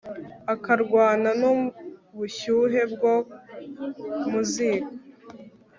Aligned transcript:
akarwana 0.53 1.29
n'ubushyuhe 1.39 2.81
bwo 2.93 3.13
mu 4.29 4.41
ziko 4.51 4.89